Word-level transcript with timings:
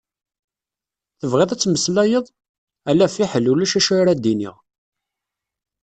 Tebɣiḍ 1.19 1.49
ad 1.51 1.53
d-tmeslayeḍ? 1.59 2.25
Ala 2.89 3.07
fiḥel 3.15 3.45
ulac 3.51 3.73
d 3.73 3.77
acu 3.79 3.91
ara 4.01 4.13
d-iniɣ. 4.15 4.55